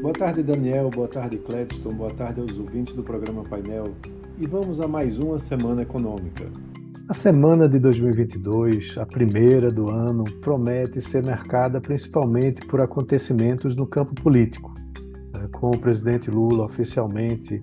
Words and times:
Boa 0.00 0.14
tarde, 0.14 0.44
Daniel. 0.44 0.90
Boa 0.90 1.08
tarde, 1.08 1.38
Cledston. 1.38 1.90
Boa 1.90 2.10
tarde 2.10 2.40
aos 2.40 2.56
ouvintes 2.56 2.94
do 2.94 3.02
programa 3.02 3.42
Painel. 3.42 3.94
E 4.38 4.46
vamos 4.46 4.80
a 4.80 4.86
mais 4.86 5.18
uma 5.18 5.40
semana 5.40 5.82
econômica. 5.82 6.46
A 7.08 7.14
semana 7.14 7.68
de 7.68 7.80
2022, 7.80 8.96
a 8.96 9.04
primeira 9.04 9.72
do 9.72 9.90
ano, 9.90 10.22
promete 10.40 11.00
ser 11.00 11.24
marcada 11.24 11.80
principalmente 11.80 12.64
por 12.68 12.80
acontecimentos 12.80 13.74
no 13.74 13.86
campo 13.86 14.14
político. 14.14 14.72
É, 15.34 15.48
com 15.48 15.72
o 15.72 15.78
presidente 15.78 16.30
Lula 16.30 16.66
oficialmente 16.66 17.60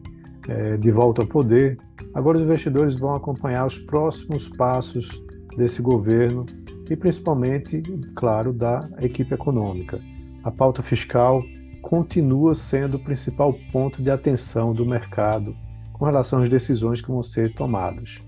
é, 0.49 0.75
de 0.75 0.91
volta 0.91 1.21
ao 1.21 1.27
poder, 1.27 1.77
agora 2.13 2.35
os 2.35 2.43
investidores 2.43 2.99
vão 2.99 3.15
acompanhar 3.15 3.65
os 3.65 3.77
próximos 3.77 4.49
passos 4.49 5.23
desse 5.55 5.81
governo 5.81 6.45
e 6.89 6.97
principalmente, 6.97 7.81
claro, 8.13 8.51
da 8.51 8.89
equipe 8.99 9.33
econômica. 9.33 10.01
A 10.43 10.51
pauta 10.51 10.83
fiscal 10.83 11.41
continua 11.85 12.55
sendo 12.55 12.97
o 12.97 12.99
principal 12.99 13.53
ponto 13.71 14.01
de 14.01 14.09
atenção 14.09 14.73
do 14.73 14.83
mercado 14.83 15.55
com 15.93 16.03
relação 16.03 16.41
às 16.41 16.49
decisões 16.49 16.99
que 16.99 17.11
vão 17.11 17.21
ser 17.21 17.53
tomadas. 17.53 18.19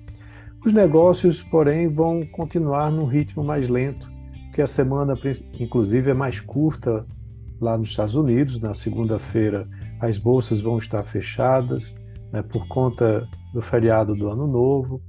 Os 0.64 0.72
negócios, 0.72 1.42
porém, 1.42 1.88
vão 1.88 2.24
continuar 2.24 2.92
num 2.92 3.06
ritmo 3.06 3.44
mais 3.44 3.68
lento, 3.68 4.08
porque 4.46 4.62
a 4.62 4.68
semana, 4.68 5.16
inclusive, 5.60 6.12
é 6.12 6.14
mais 6.14 6.40
curta 6.40 7.04
lá 7.60 7.76
nos 7.76 7.90
Estados 7.90 8.14
Unidos. 8.14 8.60
Na 8.60 8.76
segunda-feira, 8.76 9.68
as 10.00 10.20
bolsas 10.20 10.62
vão 10.62 10.78
estar 10.78 11.02
fechadas 11.02 11.96
né, 12.32 12.44
por 12.44 12.68
conta 12.68 13.28
do 13.56 13.62
feriado 13.62 14.16
do 14.16 14.30
Ano 14.30 14.46
Novo, 14.46 15.02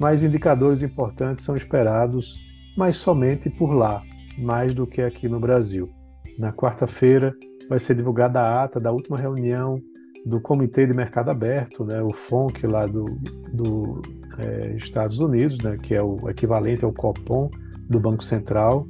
mas 0.00 0.24
indicadores 0.24 0.82
importantes 0.82 1.44
são 1.44 1.54
esperados, 1.54 2.40
mas 2.74 2.96
somente 2.96 3.50
por 3.50 3.74
lá, 3.74 4.02
mais 4.38 4.74
do 4.74 4.86
que 4.86 5.02
aqui 5.02 5.28
no 5.28 5.38
Brasil. 5.38 5.90
Na 6.38 6.50
quarta-feira, 6.50 7.34
vai 7.68 7.78
ser 7.78 7.94
divulgada 7.94 8.40
a 8.40 8.64
ata 8.64 8.80
da 8.80 8.92
última 8.92 9.16
reunião 9.16 9.74
do 10.24 10.40
Comitê 10.40 10.86
de 10.86 10.94
Mercado 10.94 11.30
Aberto, 11.30 11.84
né, 11.84 12.02
o 12.02 12.12
FONC 12.12 12.66
lá 12.66 12.86
do, 12.86 13.04
do 13.52 14.00
é, 14.38 14.74
Estados 14.76 15.18
Unidos, 15.18 15.58
né, 15.58 15.76
que 15.76 15.94
é 15.94 16.02
o 16.02 16.30
equivalente 16.30 16.84
ao 16.84 16.92
Copom 16.92 17.50
do 17.88 17.98
Banco 17.98 18.22
Central. 18.22 18.86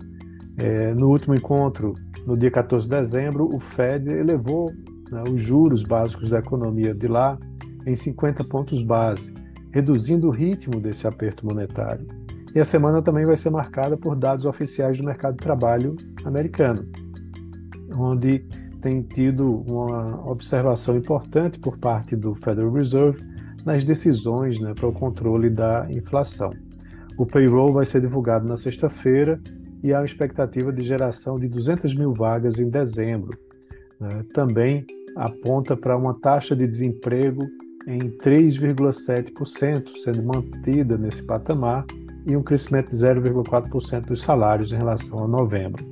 É, 0.59 0.93
no 0.95 1.09
último 1.09 1.35
encontro, 1.35 1.95
no 2.27 2.37
dia 2.37 2.51
14 2.51 2.89
de 2.89 2.95
dezembro, 2.95 3.49
o 3.55 3.59
Fed 3.59 4.11
elevou 4.11 4.71
né, 5.11 5.25
os 5.29 5.41
juros 5.41 5.83
básicos 5.83 6.29
da 6.29 6.39
economia 6.39 6.95
de 6.95 7.09
lá 7.09 7.39
em 7.87 7.97
50 7.97 8.45
pontos 8.45 8.83
base, 8.83 9.35
reduzindo 9.73 10.29
o 10.29 10.31
ritmo 10.31 10.81
desse 10.81 11.07
aperto 11.07 11.47
monetário. 11.47 12.07
E 12.55 12.61
a 12.61 12.65
semana 12.65 13.01
também 13.01 13.25
vai 13.25 13.37
ser 13.37 13.49
marcada 13.49 13.97
por 13.97 14.15
dados 14.15 14.45
oficiais 14.45 14.99
do 14.99 15.05
mercado 15.05 15.33
de 15.33 15.43
trabalho 15.43 15.97
americano, 16.25 16.87
onde 17.97 18.41
tem 18.81 19.03
tido 19.03 19.49
uma 19.63 20.29
observação 20.29 20.97
importante 20.97 21.59
por 21.59 21.79
parte 21.79 22.17
do 22.17 22.35
Federal 22.35 22.73
Reserve 22.73 23.21
nas 23.65 23.85
decisões 23.85 24.59
né, 24.59 24.75
para 24.75 24.89
o 24.89 24.93
controle 24.93 25.49
da 25.49 25.87
inflação. 25.91 26.51
O 27.17 27.25
payroll 27.25 27.73
vai 27.73 27.87
ser 27.87 28.01
divulgado 28.01 28.49
na 28.49 28.57
sexta-feira 28.57 29.41
e 29.83 29.93
há 29.93 29.99
uma 29.99 30.07
expectativa 30.07 30.73
de 30.73 30.83
geração 30.83 31.37
de 31.37 31.49
200 31.49 31.95
mil 31.95 32.13
vagas 32.13 32.59
em 32.59 32.69
dezembro. 32.69 33.39
Né? 34.01 34.25
Também 34.33 34.85
aponta 35.17 35.77
para 35.77 35.97
uma 35.97 36.15
taxa 36.15 36.57
de 36.57 36.67
desemprego 36.67 37.43
em 37.87 37.99
3,7%, 37.99 39.97
sendo 40.03 40.23
mantida 40.23 40.97
nesse 40.97 41.23
patamar, 41.23 41.85
e 42.27 42.37
um 42.37 42.43
crescimento 42.43 42.91
de 42.91 42.97
0,4% 42.97 44.07
dos 44.07 44.23
salários 44.23 44.73
em 44.73 44.77
relação 44.77 45.25
a 45.25 45.29
novembro. 45.29 45.85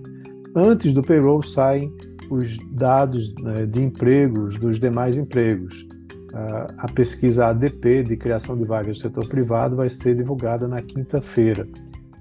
Antes 0.55 0.93
do 0.93 1.03
payroll 1.03 1.43
saem 1.43 1.93
os 2.29 2.59
dados 2.73 3.33
né, 3.37 3.67
de 3.67 3.83
empregos 3.83 4.59
dos 4.59 4.79
demais 4.79 5.17
empregos. 5.17 5.87
A 6.79 6.87
pesquisa 6.93 7.47
ADP 7.47 8.05
de 8.05 8.17
criação 8.17 8.57
de 8.57 8.65
vagas 8.65 8.99
do 8.99 9.03
setor 9.03 9.29
privado 9.29 9.77
vai 9.77 9.89
ser 9.89 10.17
divulgada 10.17 10.69
na 10.69 10.81
quinta-feira. 10.81 11.67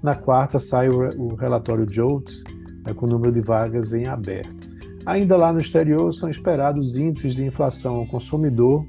Na 0.02 0.14
quarta 0.14 0.58
sai 0.58 0.88
o 0.88 1.34
relatório 1.36 1.86
JOLTS 1.88 2.42
né, 2.86 2.92
com 2.94 3.06
o 3.06 3.08
número 3.08 3.32
de 3.32 3.40
vagas 3.40 3.92
em 3.92 4.06
aberto. 4.06 4.68
Ainda 5.06 5.36
lá 5.36 5.52
no 5.52 5.60
exterior 5.60 6.12
são 6.12 6.28
esperados 6.28 6.96
índices 6.96 7.34
de 7.34 7.44
inflação 7.44 7.96
ao 7.96 8.06
consumidor 8.06 8.84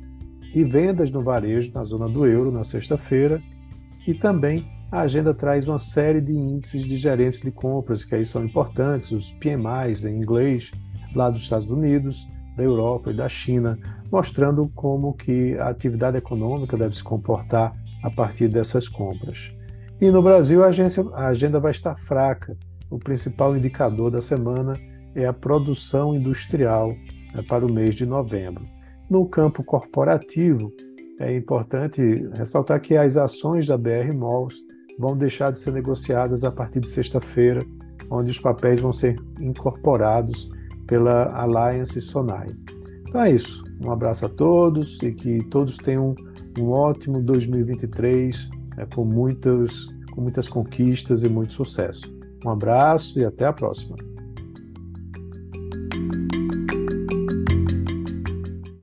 e 0.53 0.63
vendas 0.63 1.11
no 1.11 1.21
varejo 1.21 1.71
na 1.73 1.83
zona 1.83 2.09
do 2.09 2.25
euro 2.25 2.51
na 2.51 2.63
sexta-feira 2.63 3.41
e 4.07 4.13
também 4.13 4.67
a 4.91 5.01
agenda 5.01 5.33
traz 5.33 5.67
uma 5.67 5.79
série 5.79 6.19
de 6.19 6.33
índices 6.33 6.83
de 6.83 6.97
gerentes 6.97 7.41
de 7.41 7.49
compras 7.49 8.03
que 8.03 8.13
aí 8.13 8.25
são 8.25 8.43
importantes, 8.43 9.11
os 9.11 9.31
PMIs 9.31 10.03
em 10.03 10.17
inglês, 10.17 10.69
lá 11.15 11.29
dos 11.29 11.43
Estados 11.43 11.67
Unidos, 11.67 12.27
da 12.57 12.63
Europa 12.63 13.09
e 13.09 13.15
da 13.15 13.29
China, 13.29 13.79
mostrando 14.11 14.69
como 14.75 15.13
que 15.13 15.57
a 15.57 15.69
atividade 15.69 16.17
econômica 16.17 16.75
deve 16.75 16.93
se 16.93 17.03
comportar 17.03 17.73
a 18.03 18.11
partir 18.11 18.49
dessas 18.49 18.89
compras. 18.89 19.53
E 20.01 20.11
no 20.11 20.21
Brasil 20.21 20.61
a, 20.61 20.67
agência, 20.67 21.05
a 21.13 21.27
agenda 21.27 21.59
vai 21.59 21.71
estar 21.71 21.95
fraca. 21.95 22.57
O 22.89 22.99
principal 22.99 23.55
indicador 23.55 24.11
da 24.11 24.21
semana 24.21 24.73
é 25.15 25.25
a 25.25 25.31
produção 25.31 26.13
industrial 26.13 26.89
né, 27.33 27.41
para 27.47 27.65
o 27.65 27.71
mês 27.71 27.95
de 27.95 28.05
novembro. 28.05 28.65
No 29.09 29.25
campo 29.25 29.63
corporativo, 29.63 30.73
é 31.19 31.33
importante 31.35 32.01
ressaltar 32.33 32.81
que 32.81 32.97
as 32.97 33.15
ações 33.15 33.67
da 33.67 33.77
BR 33.77 34.13
Malls 34.13 34.55
vão 35.01 35.17
deixar 35.17 35.51
de 35.51 35.57
ser 35.57 35.73
negociadas 35.73 36.43
a 36.43 36.51
partir 36.51 36.79
de 36.79 36.89
sexta-feira, 36.89 37.65
onde 38.07 38.29
os 38.29 38.39
papéis 38.39 38.79
vão 38.79 38.93
ser 38.93 39.19
incorporados 39.39 40.49
pela 40.85 41.33
Alliance 41.33 41.99
Sonai. 41.99 42.55
Então 43.01 43.21
é 43.21 43.31
isso. 43.31 43.63
Um 43.83 43.91
abraço 43.91 44.27
a 44.27 44.29
todos 44.29 45.01
e 45.01 45.11
que 45.11 45.39
todos 45.45 45.75
tenham 45.77 46.13
um 46.59 46.69
ótimo 46.69 47.19
2023 47.19 48.49
é, 48.77 48.85
com, 48.85 49.03
muitas, 49.03 49.87
com 50.11 50.21
muitas 50.21 50.47
conquistas 50.47 51.23
e 51.23 51.29
muito 51.29 51.53
sucesso. 51.53 52.13
Um 52.45 52.51
abraço 52.51 53.17
e 53.19 53.25
até 53.25 53.45
a 53.45 53.53
próxima. 53.53 53.95